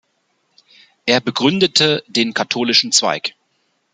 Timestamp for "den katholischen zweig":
2.07-3.35